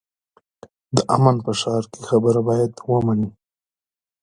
[0.95, 3.29] د امن په ښار کې خبره باید ومنې.